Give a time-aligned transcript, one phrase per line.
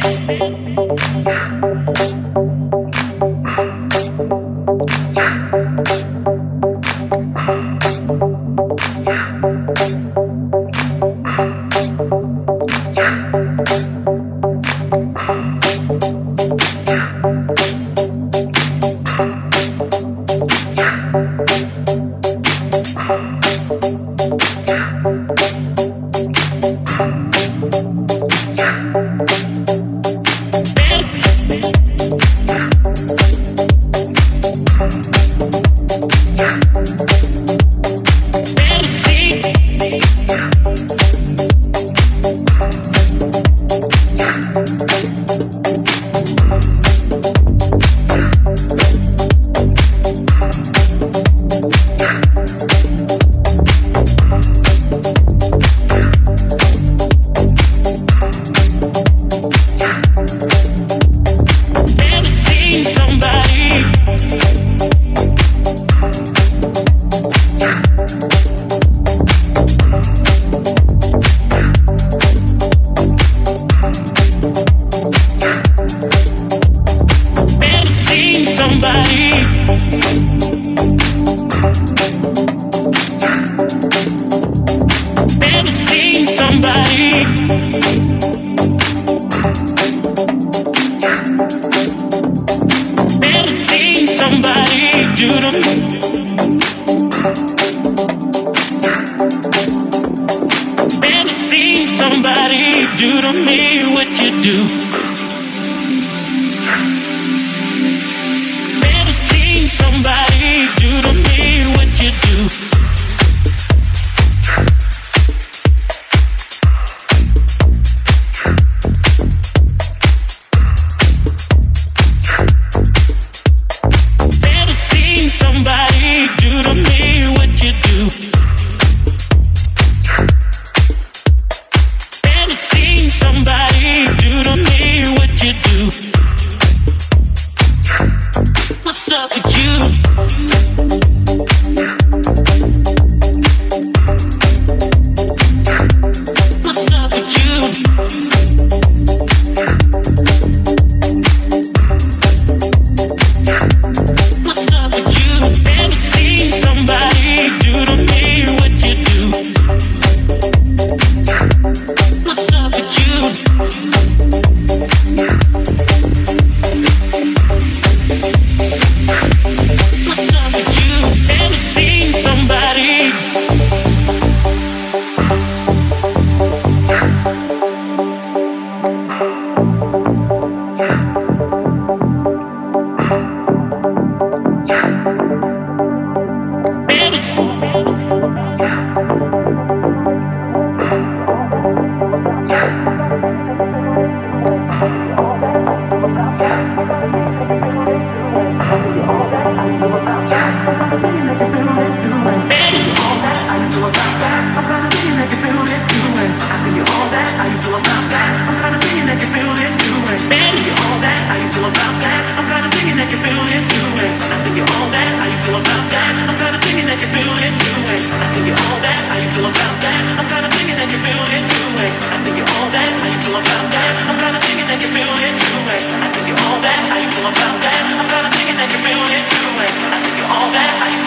[0.00, 1.71] Peace.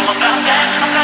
[0.06, 0.94] about that.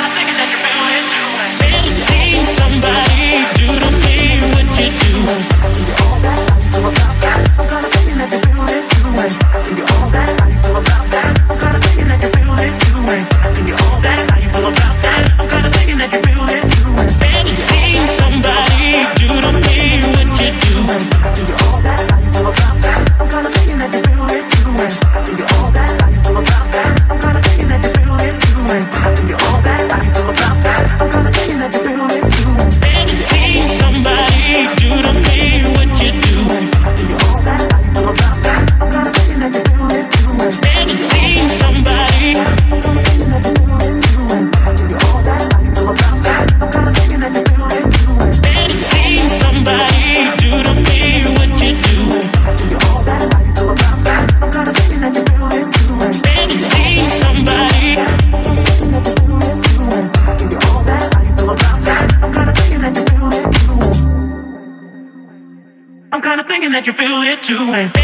[67.51, 68.00] doing.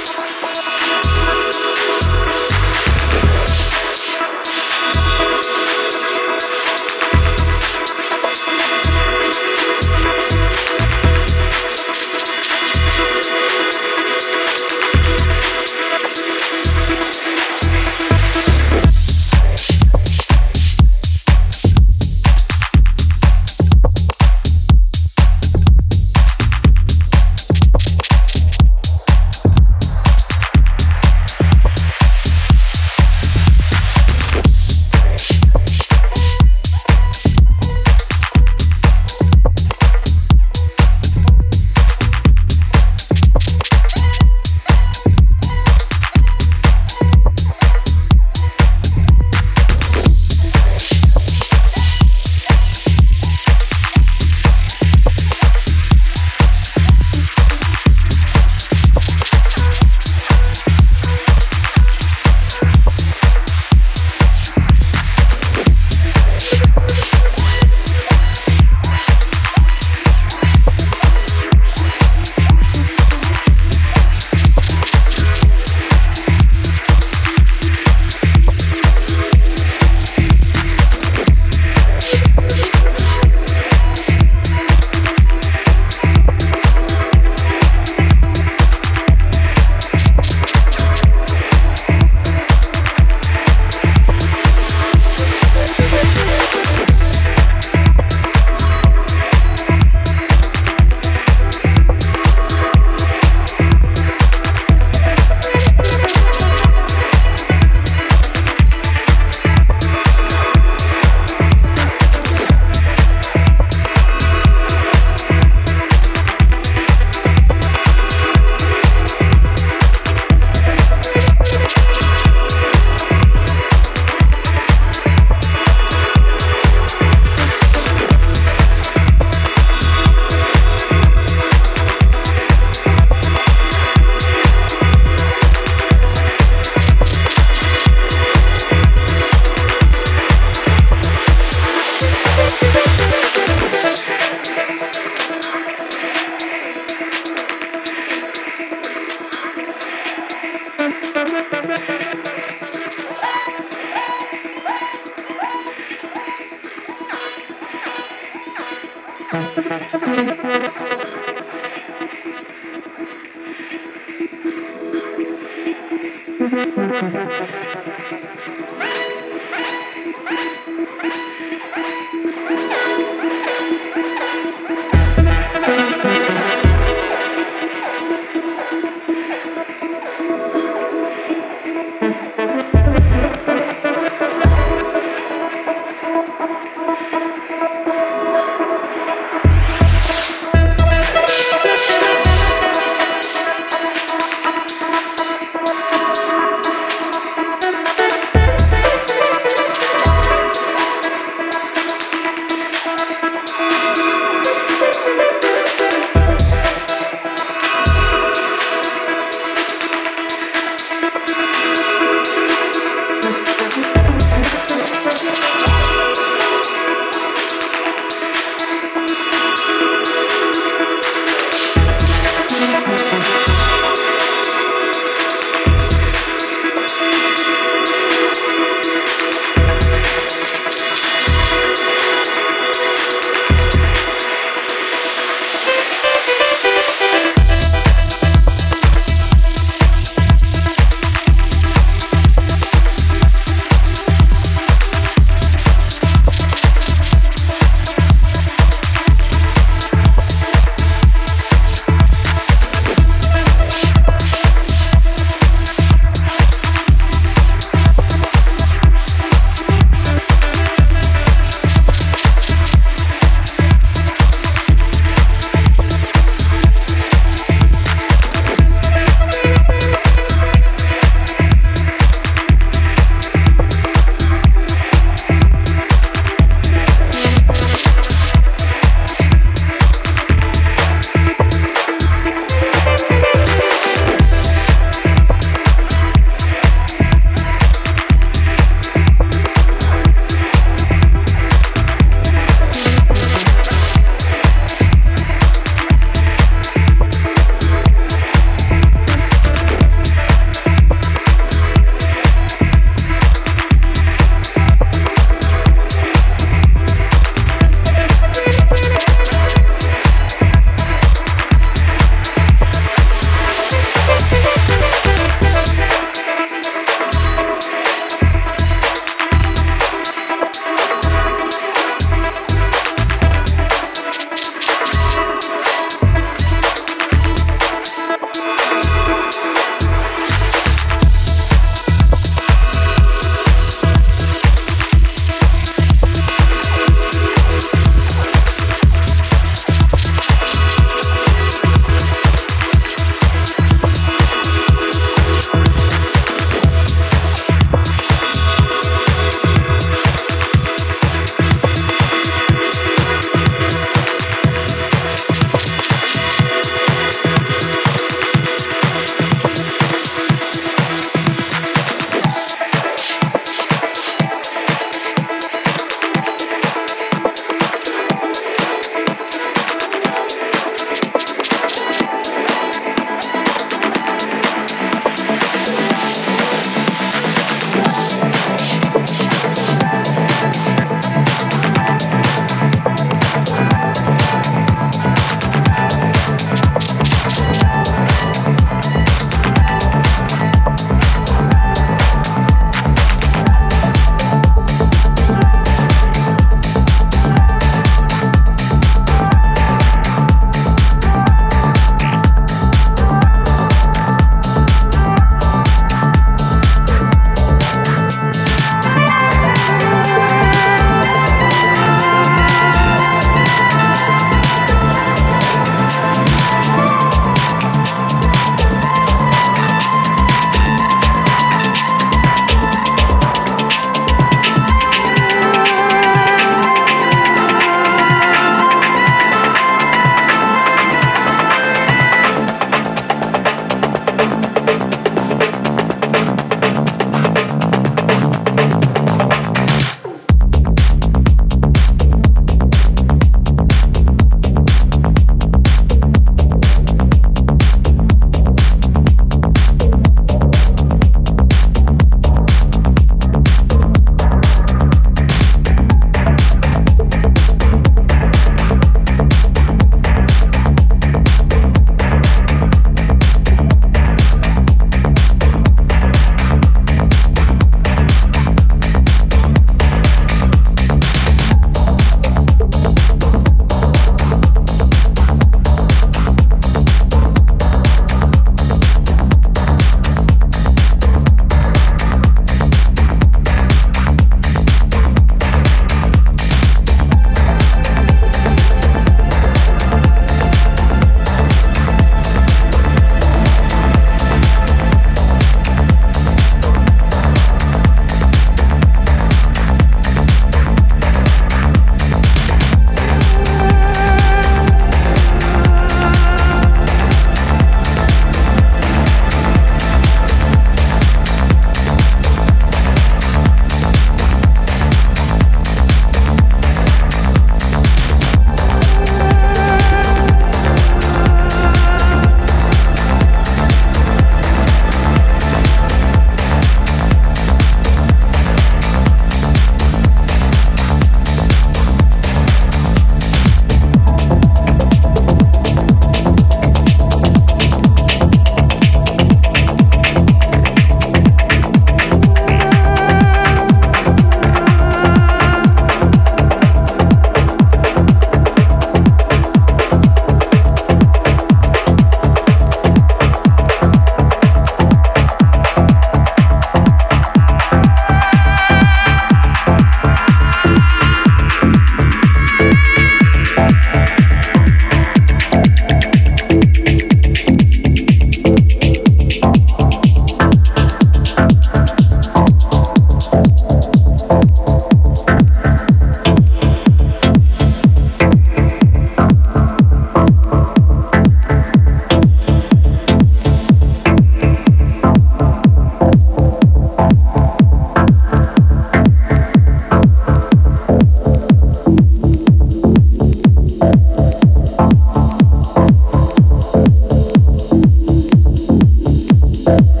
[599.71, 600.00] Thank.